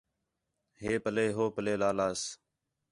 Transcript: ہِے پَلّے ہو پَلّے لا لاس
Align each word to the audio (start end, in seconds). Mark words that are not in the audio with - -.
ہِے 0.81 0.91
پَلّے 1.03 1.25
ہو 1.35 1.43
پَلّے 1.55 1.73
لا 1.81 1.89
لاس 1.97 2.21